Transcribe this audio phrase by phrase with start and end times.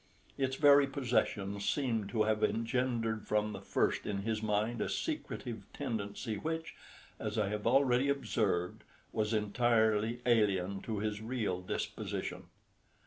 [0.35, 5.63] Its very possession seemed to have engendered from the first in his mind a secretive
[5.73, 6.73] tendency which,
[7.19, 8.83] as I have already observed,
[9.13, 12.45] was entirely alien to his real disposition.